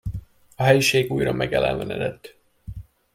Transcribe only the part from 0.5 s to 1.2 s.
A helyiség